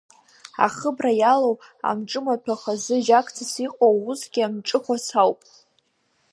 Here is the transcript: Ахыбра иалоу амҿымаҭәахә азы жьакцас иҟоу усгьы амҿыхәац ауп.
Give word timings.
Ахыбра 0.65 1.11
иалоу 1.19 1.55
амҿымаҭәахә 1.89 2.67
азы 2.73 2.95
жьакцас 3.05 3.53
иҟоу 3.65 3.95
усгьы 4.09 4.41
амҿыхәац 4.45 5.05
ауп. 5.21 5.39